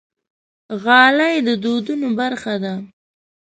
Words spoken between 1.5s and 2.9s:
دودونو برخه ده.